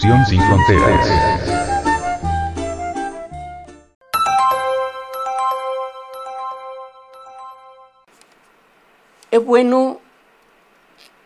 [0.00, 1.08] Sin fronteras.
[9.30, 10.00] Es bueno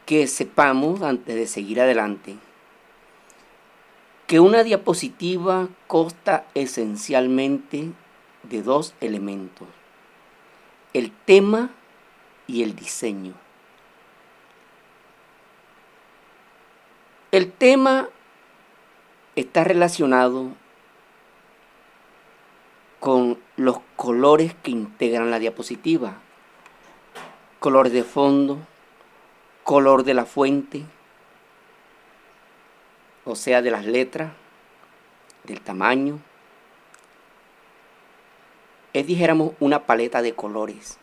[0.06, 2.36] que sepamos, antes de seguir adelante,
[4.26, 7.92] que una diapositiva consta esencialmente
[8.42, 9.68] de dos elementos,
[10.94, 11.70] el tema
[12.46, 13.34] y el diseño.
[17.30, 18.08] El tema
[19.36, 20.50] está relacionado
[23.00, 26.18] con los colores que integran la diapositiva.
[27.58, 28.58] Color de fondo,
[29.64, 30.84] color de la fuente,
[33.24, 34.32] o sea, de las letras,
[35.44, 36.18] del tamaño.
[38.92, 40.98] Es, dijéramos, una paleta de colores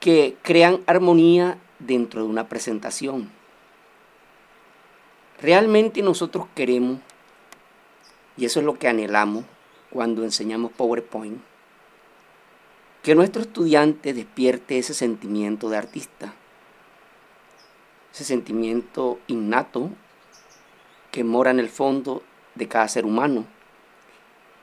[0.00, 3.30] que crean armonía dentro de una presentación.
[5.44, 7.00] Realmente nosotros queremos,
[8.38, 9.44] y eso es lo que anhelamos
[9.90, 11.38] cuando enseñamos PowerPoint,
[13.02, 16.32] que nuestro estudiante despierte ese sentimiento de artista,
[18.14, 19.90] ese sentimiento innato
[21.10, 22.22] que mora en el fondo
[22.54, 23.44] de cada ser humano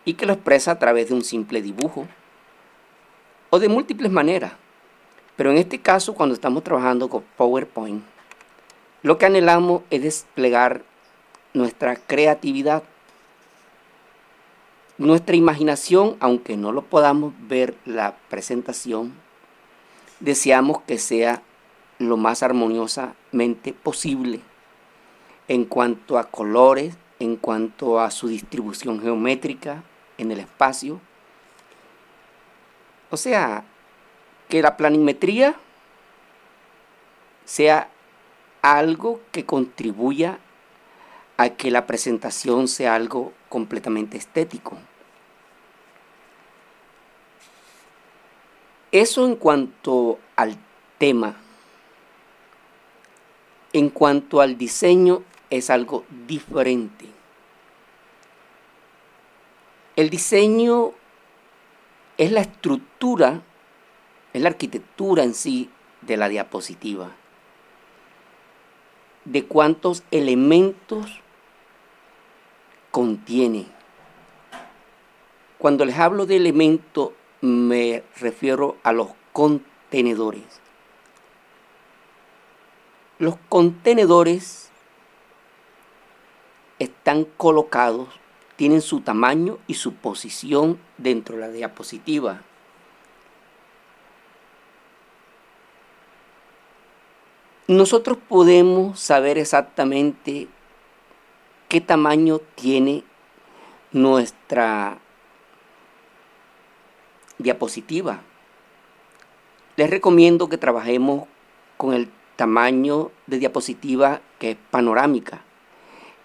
[0.03, 2.07] y que lo expresa a través de un simple dibujo
[3.51, 4.53] o de múltiples maneras.
[5.35, 8.03] Pero en este caso, cuando estamos trabajando con PowerPoint,
[9.03, 10.83] lo que anhelamos es desplegar
[11.53, 12.83] nuestra creatividad,
[14.97, 19.13] nuestra imaginación, aunque no lo podamos ver la presentación,
[20.19, 21.41] deseamos que sea
[21.97, 24.41] lo más armoniosamente posible
[25.47, 29.83] en cuanto a colores, en cuanto a su distribución geométrica
[30.17, 31.01] en el espacio.
[33.09, 33.65] O sea,
[34.47, 35.55] que la planimetría
[37.45, 37.89] sea
[38.61, 40.39] algo que contribuya
[41.37, 44.77] a que la presentación sea algo completamente estético.
[48.91, 50.57] Eso en cuanto al
[50.97, 51.35] tema.
[53.73, 57.05] En cuanto al diseño es algo diferente.
[59.95, 60.91] El diseño
[62.17, 63.41] es la estructura,
[64.33, 65.69] es la arquitectura en sí
[66.01, 67.11] de la diapositiva.
[69.25, 71.21] De cuántos elementos
[72.91, 73.67] contiene.
[75.57, 80.61] Cuando les hablo de elemento me refiero a los contenedores.
[83.19, 84.71] Los contenedores
[86.79, 88.09] están colocados,
[88.55, 92.41] tienen su tamaño y su posición dentro de la diapositiva.
[97.71, 100.49] Nosotros podemos saber exactamente
[101.69, 103.05] qué tamaño tiene
[103.93, 104.97] nuestra
[107.37, 108.19] diapositiva.
[109.77, 111.29] Les recomiendo que trabajemos
[111.77, 115.45] con el tamaño de diapositiva que es panorámica.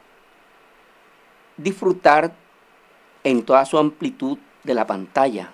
[1.57, 2.33] disfrutar
[3.23, 5.53] en toda su amplitud de la pantalla.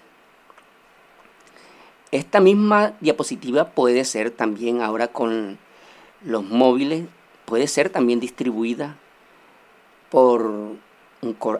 [2.12, 5.58] Esta misma diapositiva puede ser también ahora con
[6.24, 7.08] los móviles,
[7.46, 8.98] puede ser también distribuida
[10.10, 10.76] por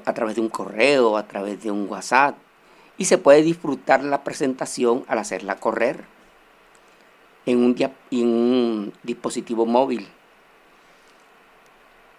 [0.06, 2.38] a través de un correo, a través de un WhatsApp,
[2.98, 6.04] y se puede disfrutar la presentación al hacerla correr
[7.46, 7.76] en un,
[8.12, 10.08] en un dispositivo móvil.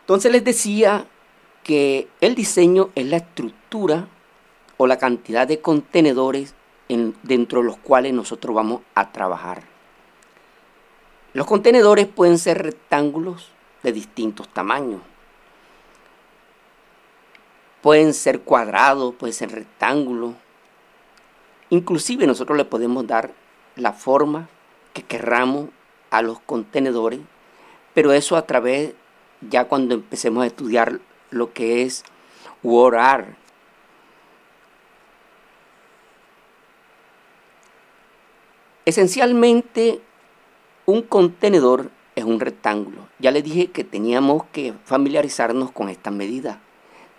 [0.00, 1.06] Entonces les decía
[1.62, 4.08] que el diseño es la estructura
[4.76, 6.54] o la cantidad de contenedores
[7.22, 9.62] dentro de los cuales nosotros vamos a trabajar.
[11.32, 13.50] Los contenedores pueden ser rectángulos
[13.82, 15.00] de distintos tamaños.
[17.82, 20.34] Pueden ser cuadrados, pueden ser rectángulos.
[21.70, 23.32] Inclusive nosotros le podemos dar
[23.76, 24.48] la forma
[24.92, 25.68] que querramos
[26.10, 27.20] a los contenedores,
[27.94, 28.94] pero eso a través,
[29.40, 31.00] ya cuando empecemos a estudiar
[31.30, 32.04] lo que es
[32.62, 33.36] WordArt,
[38.86, 40.00] Esencialmente,
[40.86, 43.08] un contenedor es un rectángulo.
[43.20, 46.60] Ya les dije que teníamos que familiarizarnos con esta medida.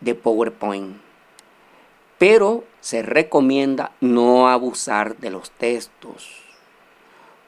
[0.00, 0.96] de PowerPoint.
[2.18, 6.44] Pero se recomienda no abusar de los textos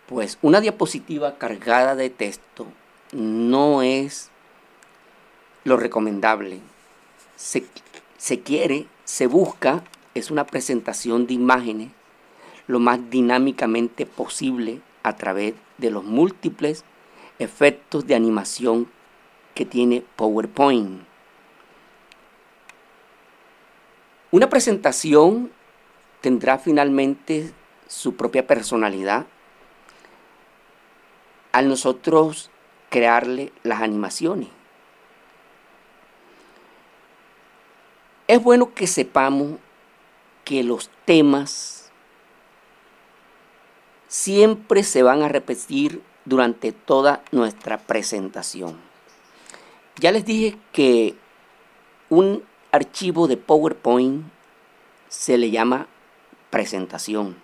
[0.07, 2.67] pues una diapositiva cargada de texto
[3.13, 4.31] no es
[5.65, 6.61] lo recomendable.
[7.37, 7.65] Se,
[8.41, 9.83] quiere, se busca,
[10.17, 11.91] es una presentación de imágenes
[12.67, 16.85] lo más dinámicamente posible a través de los múltiples
[17.39, 18.89] efectos de animación
[19.55, 21.03] que tiene PowerPoint.
[24.31, 25.51] Una presentación
[26.23, 27.53] tendrá finalmente
[27.87, 29.27] su propia personalidad
[31.53, 32.51] al nosotros
[32.89, 34.49] crearle las animaciones.
[38.29, 39.59] Es bueno que sepamos
[40.47, 41.91] que los temas
[44.07, 48.79] siempre se van a repetir durante toda nuestra presentación.
[49.99, 51.17] Ya les dije que
[52.11, 54.25] un archivo de PowerPoint
[55.09, 55.89] se le llama
[56.51, 57.37] presentación.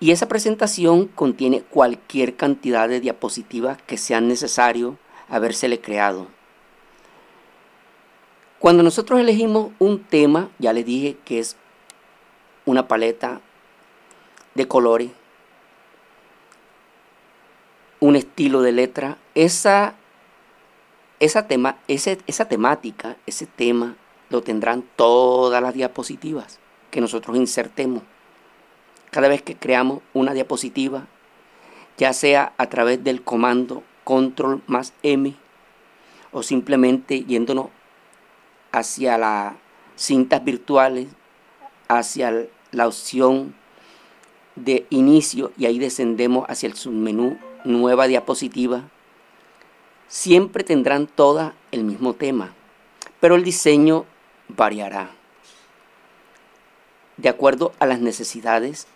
[0.00, 4.96] Y esa presentación contiene cualquier cantidad de diapositivas que sean necesario
[5.28, 6.28] habérsele creado.
[8.64, 11.58] Cuando nosotros elegimos un tema, ya les dije que es
[12.64, 13.42] una paleta
[14.54, 15.10] de colores,
[18.00, 19.96] un estilo de letra, esa,
[21.20, 23.96] esa, tema, esa temática, ese tema,
[24.30, 26.58] lo tendrán todas las diapositivas
[26.90, 28.02] que nosotros insertemos.
[29.10, 31.06] Cada vez que creamos una diapositiva,
[31.98, 35.34] ya sea a través del comando control más M
[36.32, 37.66] o simplemente yéndonos
[38.74, 39.54] hacia las
[39.96, 41.06] cintas virtuales
[41.88, 43.54] hacia la opción
[44.56, 48.84] de inicio y ahí descendemos hacia el submenú nueva diapositiva,
[50.06, 52.52] siempre tendrán todas el mismo tema,
[53.20, 54.04] pero el diseño
[54.48, 55.10] variará
[57.16, 58.86] de acuerdo a las necesidades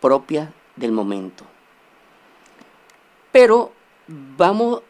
[0.00, 1.44] propias del momento.
[3.32, 3.72] Pero
[4.06, 4.82] vamos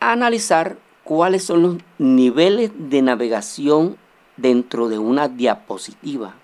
[0.00, 3.96] a analizar cuáles son los niveles de navegación
[4.36, 6.34] dentro de una diapositiva.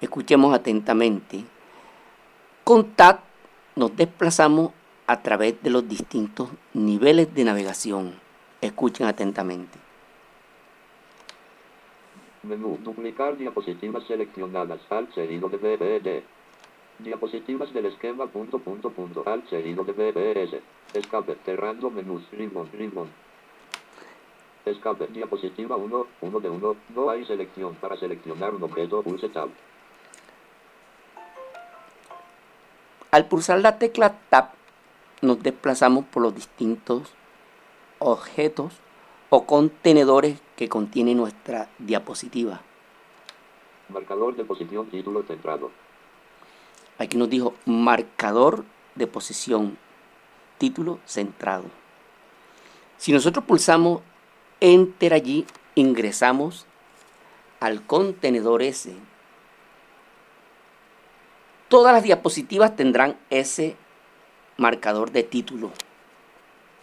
[0.00, 1.44] Escuchemos atentamente.
[2.62, 3.20] Con TAT
[3.74, 4.72] nos desplazamos
[5.06, 8.14] a través de los distintos niveles de navegación.
[8.60, 9.78] Escuchen atentamente.
[12.42, 16.22] Menú, duplicar diapositivas seleccionadas, al seguido de BBD.
[16.98, 20.60] Diapositivas del esquema punto punto punto, al seguido de BBS.
[20.94, 22.22] Escape, cerrando menús.
[24.66, 27.76] Escape, diapositiva 1, 1 de 1, no hay selección.
[27.76, 29.48] Para seleccionar un objeto, pulse Tab.
[33.12, 34.50] Al pulsar la tecla Tab,
[35.22, 37.12] nos desplazamos por los distintos
[38.00, 38.72] objetos
[39.30, 42.60] o contenedores que contiene nuestra diapositiva.
[43.88, 45.70] Marcador de posición, título centrado.
[46.98, 48.64] Aquí nos dijo marcador
[48.96, 49.78] de posición,
[50.58, 51.64] título centrado.
[52.96, 54.00] Si nosotros pulsamos
[54.60, 56.66] Enter allí, ingresamos
[57.60, 58.94] al contenedor S.
[61.68, 63.76] Todas las diapositivas tendrán ese
[64.56, 65.72] marcador de título.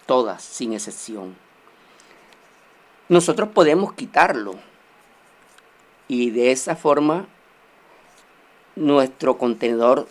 [0.05, 1.35] Todas, sin excepción.
[3.09, 4.55] Nosotros podemos quitarlo.
[6.07, 7.27] Y de esa forma,
[8.75, 10.07] nuestro contenedor,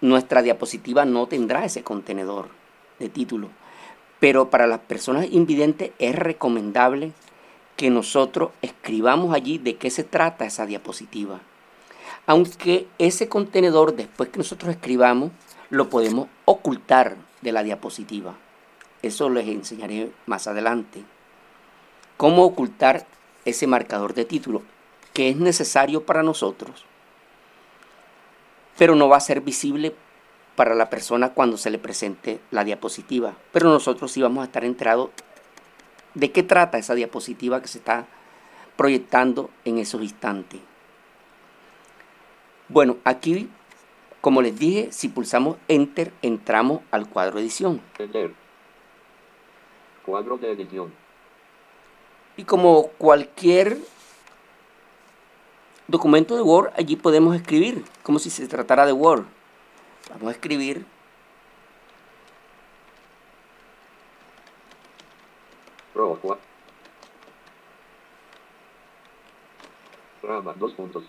[0.00, 2.48] nuestra diapositiva no tendrá ese contenedor
[2.98, 3.48] de título.
[4.20, 7.12] Pero para las personas invidentes es recomendable
[7.76, 11.40] que nosotros escribamos allí de qué se trata esa diapositiva.
[12.26, 15.30] Aunque ese contenedor, después que nosotros escribamos,
[15.70, 18.34] lo podemos ocultar de la diapositiva.
[19.02, 21.04] Eso les enseñaré más adelante.
[22.16, 23.06] Cómo ocultar
[23.44, 24.62] ese marcador de título,
[25.14, 26.84] que es necesario para nosotros,
[28.76, 29.94] pero no va a ser visible
[30.58, 33.36] para la persona cuando se le presente la diapositiva.
[33.52, 35.10] Pero nosotros sí vamos a estar enterados
[36.14, 38.06] de qué trata esa diapositiva que se está
[38.74, 40.60] proyectando en esos instantes.
[42.68, 43.48] Bueno, aquí
[44.20, 47.80] como les dije, si pulsamos Enter, entramos al cuadro edición.
[48.00, 48.34] Enter.
[50.04, 50.92] Cuadro de edición.
[52.36, 53.78] Y como cualquier
[55.86, 59.37] documento de Word, allí podemos escribir, como si se tratara de Word.
[60.10, 60.84] Vamos a escribir
[65.92, 66.38] Pro, cua-
[70.22, 71.04] Rama, dos puntos.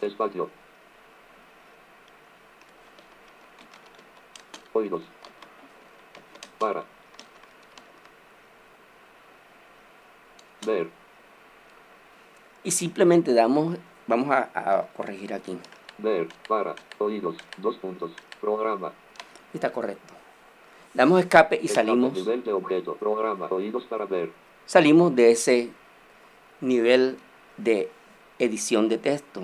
[0.00, 0.50] Espacio.
[4.72, 5.02] Oídos.
[6.58, 6.84] Para.
[10.66, 10.90] Ver.
[12.62, 15.58] y simplemente damos, vamos a, a corregir aquí.
[16.02, 16.28] Ver.
[16.48, 16.74] Para.
[16.98, 17.36] Oídos.
[17.58, 18.10] Dos puntos.
[18.40, 18.92] Programa.
[19.52, 20.14] Está correcto.
[20.94, 22.94] Damos escape y Escape, salimos, Nivel de objeto.
[22.96, 23.46] Programa.
[23.50, 24.32] Oídos para ver.
[24.66, 25.70] salimos de ese
[26.60, 27.16] nivel
[27.56, 27.90] de
[28.38, 29.42] edición de texto.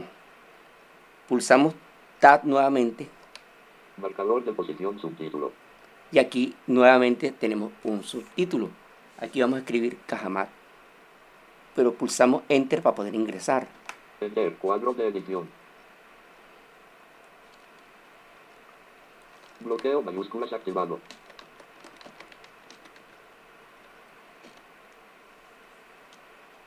[1.29, 1.75] Pulsamos
[2.21, 3.09] Tab nuevamente
[3.99, 5.53] Marcador de posición subtítulo.
[6.13, 8.71] y aquí nuevamente tenemos un subtítulo.
[9.19, 10.49] Aquí vamos a escribir Cajamat,
[11.75, 13.67] pero pulsamos Enter para poder ingresar.
[14.21, 14.55] Enter.
[14.57, 15.49] Cuadro de edición.
[19.67, 21.01] Bloqueo mayúsculas activado.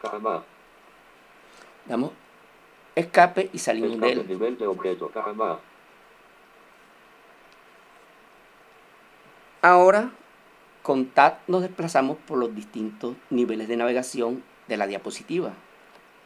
[0.01, 0.43] Caja
[1.85, 2.11] Damos
[2.95, 4.27] escape y salimos de Escape él.
[4.27, 5.09] nivel de objeto.
[5.09, 5.33] Caja
[9.61, 10.11] Ahora,
[10.83, 15.53] con Tab nos desplazamos por los distintos niveles de navegación de la diapositiva.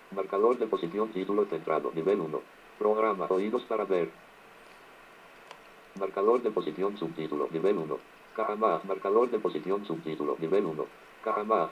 [0.09, 1.91] Marcador de posición título centrado.
[1.93, 2.41] Nivel 1.
[2.79, 3.27] Programa.
[3.29, 4.09] Oídos para ver.
[5.99, 7.47] Marcador de posición subtítulo.
[7.51, 7.97] Nivel 1.
[8.35, 10.35] Caja Marcador de posición subtítulo.
[10.39, 10.85] Nivel 1.
[11.23, 11.69] Caja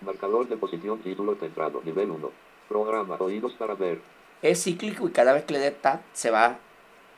[0.00, 1.82] Marcador de posición título centrado.
[1.84, 2.30] Nivel 1.
[2.68, 3.16] Programa.
[3.18, 4.00] Oídos para ver.
[4.40, 5.76] Es cíclico y cada vez que le dé
[6.12, 6.58] se va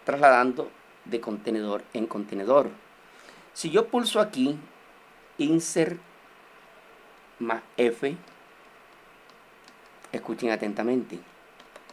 [0.04, 0.68] trasladando
[1.04, 2.68] de contenedor en contenedor.
[3.52, 4.58] Si yo pulso aquí,
[5.38, 5.98] Insert
[7.38, 8.16] más F,
[10.12, 11.18] escuchen atentamente.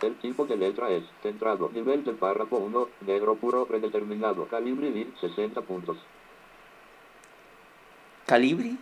[0.01, 1.69] El tipo de letra es centrado.
[1.73, 2.87] Nivel del párrafo 1.
[3.07, 4.47] Negro puro predeterminado.
[4.47, 5.97] Calibre bit 60 puntos.
[8.25, 8.75] Calibre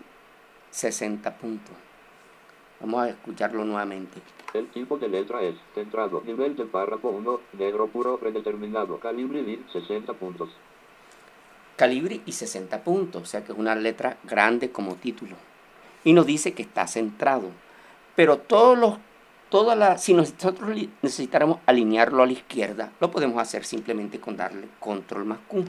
[0.71, 1.75] 60 puntos.
[2.79, 4.21] Vamos a escucharlo nuevamente.
[4.53, 6.21] El tipo de letra es centrado.
[6.25, 8.97] Nivel de párrafo 1, negro puro predeterminado.
[8.99, 10.49] Calibre DIN 60 puntos.
[11.75, 15.35] Calibre y 60 puntos, o sea que es una letra grande como título.
[16.03, 17.51] Y nos dice que está centrado.
[18.15, 18.97] Pero todos los,
[19.49, 20.69] toda la, si nosotros
[21.01, 25.65] necesitáramos alinearlo a la izquierda, lo podemos hacer simplemente con darle control más Q.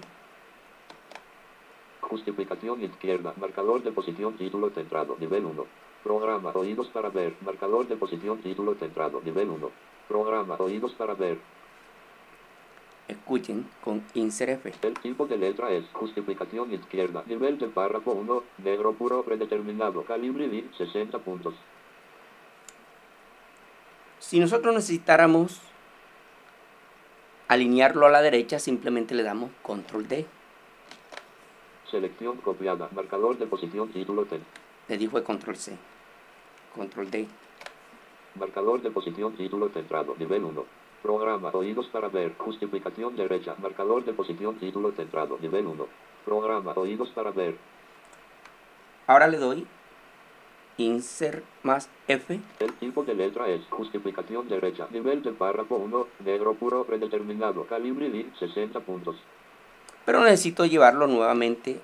[2.01, 3.33] Justificación izquierda.
[3.37, 5.17] Marcador de posición título centrado.
[5.21, 5.67] Nivel 1.
[6.03, 7.37] Programa oídos para ver.
[7.41, 9.21] Marcador de posición título centrado.
[9.25, 9.71] Nivel 1.
[10.09, 11.39] Programa oídos para ver.
[13.07, 14.87] Escuchen con Insert F.
[14.87, 17.23] El tipo de letra es justificación izquierda.
[17.27, 20.03] Nivel de párrafo 1, negro puro predeterminado.
[20.05, 21.55] Calibre DIN 60 puntos.
[24.21, 25.61] Si nosotros necesitáramos
[27.49, 30.27] alinearlo a la derecha, simplemente le damos control D.
[31.91, 32.89] Selección copiada.
[32.93, 34.45] Marcador de posición título ten.
[34.89, 35.77] Le dijo control C.
[36.75, 37.27] Control D.
[38.35, 40.15] Marcador de posición título centrado.
[40.19, 40.65] Nivel 1.
[41.03, 42.35] Programa oídos para ver.
[42.37, 43.55] Justificación derecha.
[43.59, 45.39] Marcador de posición título centrado.
[45.41, 45.87] Nivel 1.
[46.27, 47.57] Programa oídos para ver.
[49.07, 49.67] Ahora le doy
[50.77, 52.41] Insert más F.
[52.59, 54.87] El tipo de letra es justificación derecha.
[54.91, 57.67] Nivel de párrafo 1, negro puro predeterminado.
[57.67, 59.17] Calibre DIN 60 puntos.
[60.05, 61.81] Pero necesito llevarlo nuevamente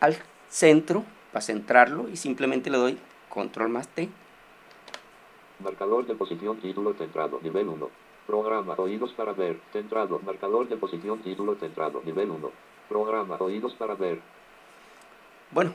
[0.00, 0.16] al
[0.48, 4.08] centro para centrarlo y simplemente le doy control más T.
[5.60, 7.40] Marcador de posición título centrado.
[7.42, 7.88] Nivel 1.
[8.26, 9.58] Programa oídos para ver.
[9.72, 10.20] Centrado.
[10.24, 12.02] Marcador de posición título centrado.
[12.04, 12.50] Nivel 1.
[12.88, 14.20] Programa oídos para ver.
[15.50, 15.72] Bueno,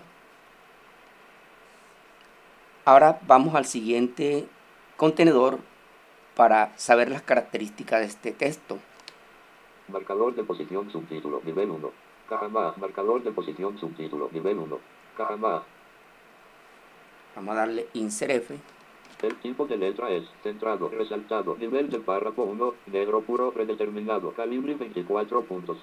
[2.88, 4.48] ahora vamos al siguiente
[4.96, 5.60] contenedor
[6.38, 8.78] para saber las características de este texto.
[9.90, 11.42] Marcador de posición subtítulo.
[11.44, 11.92] Nivel 1.
[12.30, 12.78] Caja más.
[12.78, 14.30] Marcador de posición subtítulo.
[14.32, 14.80] Nivel 1.
[15.18, 15.64] Caja más.
[17.36, 18.58] Vamos a darle Insert F.
[19.22, 21.58] El tipo de letra es centrado, resaltado.
[21.58, 24.32] Nivel de párrafo 1, negro puro predeterminado.
[24.32, 25.78] Calibre 24 puntos.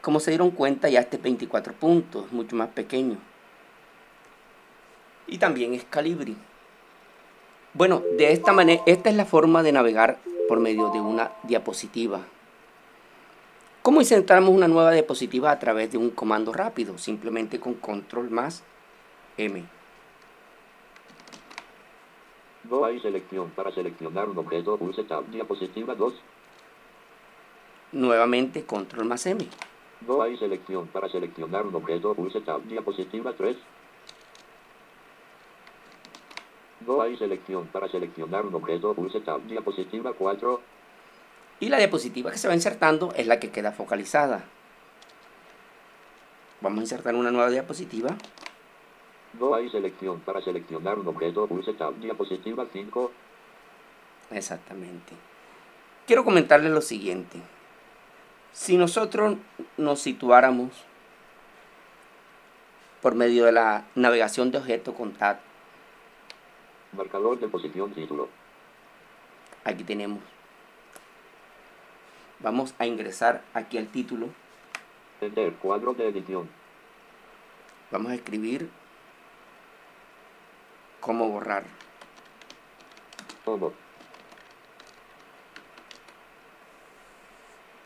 [0.00, 3.18] Como se dieron cuenta, ya este es 24 puntos, mucho más pequeño.
[5.26, 6.36] Y también es Calibri.
[7.74, 12.20] Bueno, de esta manera, esta es la forma de navegar por medio de una diapositiva.
[13.82, 16.98] ¿Cómo insertamos una nueva diapositiva a través de un comando rápido?
[16.98, 18.64] Simplemente con control más
[19.36, 19.64] M.
[22.68, 23.50] No hay selección.
[23.50, 25.26] Para seleccionar un objeto, pulse Tab.
[25.26, 26.14] Diapositiva 2.
[27.92, 29.46] Nuevamente control más M.
[30.06, 30.88] No hay selección.
[30.88, 32.62] Para seleccionar un objeto, pulse Tab.
[32.62, 33.56] Diapositiva 3.
[36.86, 37.66] No hay selección.
[37.66, 39.42] Para seleccionar un objeto, pulse Tab.
[39.42, 40.60] Diapositiva 4.
[41.60, 44.44] Y la diapositiva que se va insertando es la que queda focalizada.
[46.60, 48.10] Vamos a insertar una nueva diapositiva.
[49.38, 50.20] No hay selección.
[50.20, 51.94] Para seleccionar un objeto, pulse Tab.
[51.96, 53.12] Diapositiva 5.
[54.30, 55.14] Exactamente.
[56.06, 57.40] Quiero comentarles lo siguiente.
[58.52, 59.36] Si nosotros
[59.76, 60.70] nos situáramos
[63.02, 65.38] por medio de la navegación de objeto con Tab,
[66.92, 68.28] Marcador de posición título.
[69.64, 70.20] aquí tenemos.
[72.40, 74.28] Vamos a ingresar aquí al título.
[75.20, 75.54] Enter.
[75.54, 76.48] Cuadro de edición.
[77.90, 78.70] Vamos a escribir
[81.00, 81.64] cómo borrar.
[83.44, 83.72] Todo.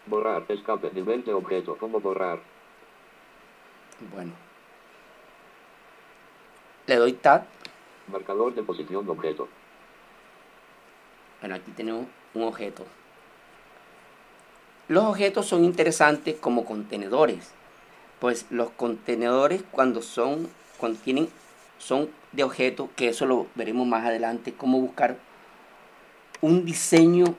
[0.06, 0.44] Borrar.
[0.48, 0.90] Escape.
[0.92, 1.76] Nivel de objeto.
[1.78, 2.40] ¿Cómo borrar?
[4.12, 4.32] Bueno.
[6.86, 7.59] Le doy Tab.
[8.10, 9.48] Marcador de posición de objeto.
[11.40, 12.84] Bueno, aquí tenemos un objeto.
[14.88, 17.52] Los objetos son interesantes como contenedores.
[18.18, 21.28] Pues los contenedores cuando son, cuando tienen,
[21.78, 25.16] son de objeto, que eso lo veremos más adelante, cómo buscar
[26.40, 27.34] un diseño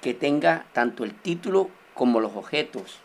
[0.00, 2.98] que tenga tanto el título como los objetos.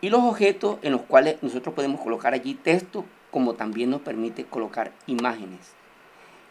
[0.00, 4.44] Y los objetos en los cuales nosotros podemos colocar allí texto, como también nos permite
[4.44, 5.74] colocar imágenes.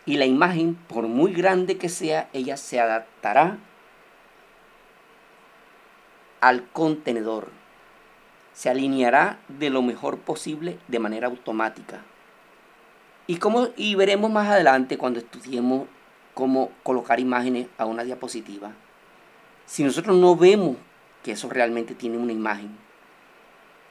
[0.05, 3.57] Y la imagen, por muy grande que sea, ella se adaptará
[6.41, 7.49] al contenedor.
[8.53, 12.01] Se alineará de lo mejor posible de manera automática.
[13.27, 15.87] Y, como, y veremos más adelante cuando estudiemos
[16.33, 18.71] cómo colocar imágenes a una diapositiva.
[19.65, 20.77] Si nosotros no vemos
[21.23, 22.75] que eso realmente tiene una imagen,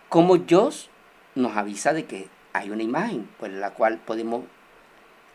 [0.08, 0.90] como JOS
[1.34, 4.44] nos avisa de que hay una imagen, pues la cual podemos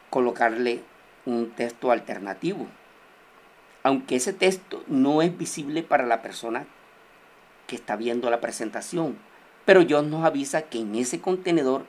[0.09, 0.81] colocarle
[1.25, 2.67] un texto alternativo.
[3.83, 6.65] Aunque ese texto no es visible para la persona
[7.67, 9.17] que está viendo la presentación,
[9.65, 11.85] pero Dios nos avisa que en ese contenedor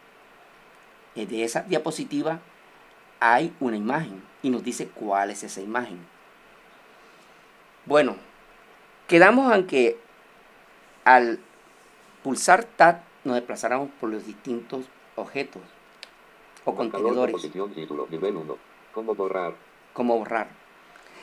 [1.14, 2.40] eh, de esa diapositiva
[3.20, 5.98] hay una imagen y nos dice cuál es esa imagen.
[7.86, 8.16] Bueno,
[9.08, 9.98] quedamos en que
[11.04, 11.38] al
[12.22, 15.62] pulsar Tab nos desplazáramos por los distintos objetos
[16.64, 17.32] o Marcador, contenedores.
[17.32, 18.56] Posición, título, nivel 1.
[18.92, 19.54] ¿Cómo borrar?
[19.92, 20.48] como borrar.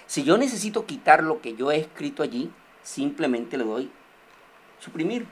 [0.07, 2.49] Si yo necesito quitar lo que yo he escrito allí,
[2.81, 3.91] simplemente le doy
[4.79, 5.27] suprimir.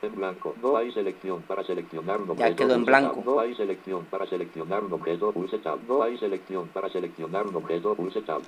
[0.00, 0.54] En blanco.
[0.62, 2.56] No hay selección para seleccionar un Ya objeto.
[2.56, 3.22] quedó en blanco.
[3.24, 5.32] No hay selección para seleccionar un objeto.
[5.32, 5.80] Pulse tab.
[5.88, 7.94] No hay selección para seleccionar un objeto.
[7.94, 8.42] Pulse tab.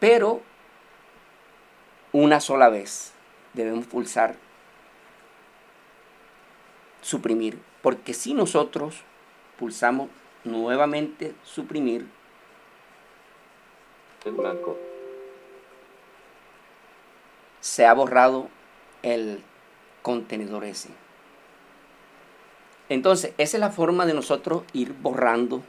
[0.00, 0.40] Pero
[2.12, 3.12] una sola vez
[3.52, 4.34] debemos pulsar
[7.08, 7.58] suprimir.
[7.80, 8.96] Porque si nosotros
[9.58, 10.10] pulsamos
[10.44, 12.06] nuevamente suprimir,
[14.24, 14.76] En blanco.
[17.60, 18.48] se ha borrado
[19.02, 19.42] el
[20.02, 20.90] contenedor ese.
[22.88, 25.62] Entonces, esa es la forma de nosotros ir borrando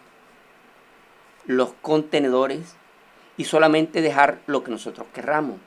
[1.46, 2.76] los contenedores
[3.38, 5.58] y solamente dejar lo que nosotros querramos.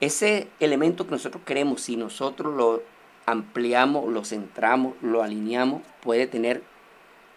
[0.00, 2.82] Ese elemento que nosotros queremos, si nosotros lo
[3.26, 6.62] ampliamos, lo centramos, lo alineamos, puede tener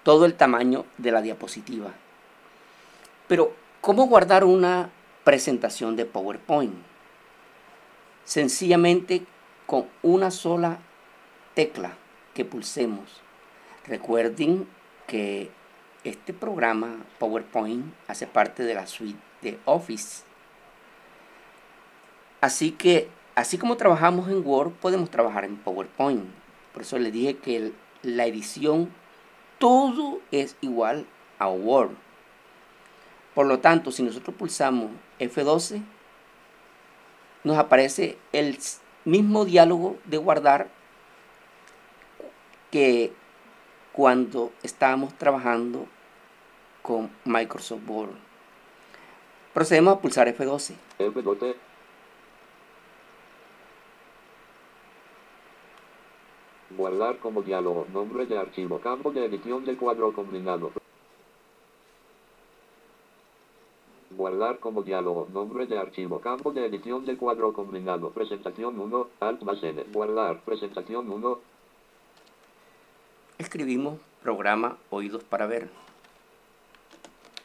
[0.04, 1.92] todo el tamaño de la diapositiva.
[3.28, 4.90] Pero, ¿cómo guardar una
[5.24, 6.74] presentación de PowerPoint?
[8.24, 9.26] Sencillamente
[9.66, 10.80] con una sola
[11.54, 11.94] tecla
[12.34, 13.22] que pulsemos.
[13.86, 14.68] Recuerden
[15.08, 15.52] que
[16.04, 20.24] este programa PowerPoint hace parte de la suite de Office.
[22.42, 26.26] Así que, así como trabajamos en Word, podemos trabajar en PowerPoint.
[26.74, 27.72] Por eso les dije que
[28.04, 28.90] la edición,
[29.58, 31.06] todo es igual
[31.40, 31.92] a Word.
[33.34, 35.82] Por lo tanto, si nosotros pulsamos F12,
[37.46, 38.58] nos aparece el
[39.06, 40.68] mismo diálogo de guardar
[42.72, 43.14] que
[43.94, 45.88] cuando estábamos trabajando
[46.82, 48.16] con Microsoft Word.
[49.54, 50.74] Procedemos a pulsar F12.
[51.00, 51.69] F12.
[56.80, 57.86] Guardar como diálogo.
[57.92, 58.80] Nombre de archivo.
[58.80, 60.72] Campo de edición del cuadro combinado.
[64.12, 65.28] Guardar como diálogo.
[65.34, 66.22] Nombre de archivo.
[66.22, 68.12] Campo de edición del cuadro combinado.
[68.12, 69.08] Presentación 1.
[69.20, 69.42] Alt.
[69.92, 70.40] Guardar.
[70.46, 71.40] Presentación 1.
[73.40, 75.89] Escribimos programa Oídos para ver.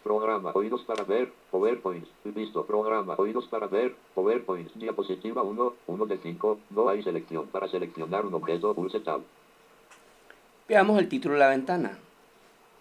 [0.04, 0.52] Programa.
[0.54, 1.32] Oídos para ver.
[1.50, 2.06] PowerPoint.
[2.24, 2.66] Visto.
[2.66, 3.14] Programa.
[3.16, 3.96] Oídos para ver.
[4.14, 4.70] PowerPoint.
[4.74, 5.74] Diapositiva 1.
[5.86, 6.58] 1 de 5.
[6.70, 7.46] No hay selección.
[7.46, 8.74] Para seleccionar un objeto.
[8.74, 9.22] Pulse Tab.
[10.68, 11.98] Veamos el título de la ventana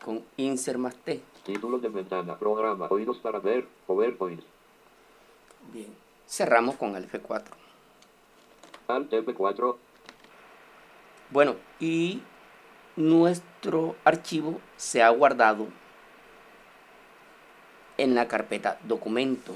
[0.04, 1.22] con Insert más T.
[1.46, 2.38] Título de ventana.
[2.38, 2.88] Programa.
[2.90, 3.66] Oídos para ver.
[3.88, 4.42] PowerPoint.
[5.72, 5.96] Bien.
[6.28, 7.46] Cerramos con el F4.
[8.88, 9.78] Alt F4.
[11.30, 12.22] Bueno, y
[12.98, 15.68] nuestro archivo se ha guardado
[17.98, 19.56] en la carpeta documento.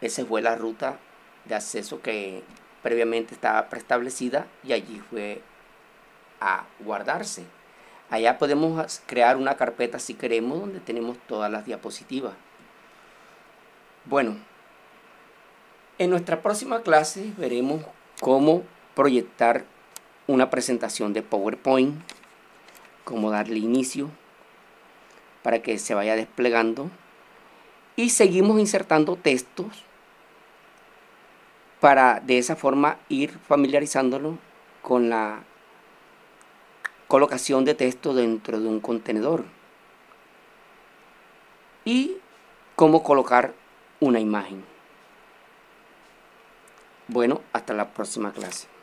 [0.00, 0.98] Esa fue la ruta
[1.44, 2.42] de acceso que
[2.82, 5.40] previamente estaba preestablecida y allí fue
[6.40, 7.44] a guardarse.
[8.10, 12.34] Allá podemos crear una carpeta si queremos donde tenemos todas las diapositivas.
[14.04, 14.36] Bueno,
[15.98, 17.82] en nuestra próxima clase veremos
[18.20, 18.62] cómo
[18.94, 19.64] proyectar
[20.28, 22.00] una presentación de PowerPoint,
[23.04, 24.10] cómo darle inicio
[25.46, 26.90] para que se vaya desplegando
[27.94, 29.84] y seguimos insertando textos
[31.78, 34.38] para de esa forma ir familiarizándolo
[34.82, 35.44] con la
[37.06, 39.44] colocación de texto dentro de un contenedor
[41.84, 42.16] y
[42.74, 43.54] cómo colocar
[44.00, 44.64] una imagen.
[47.06, 48.75] Bueno, hasta la próxima clase.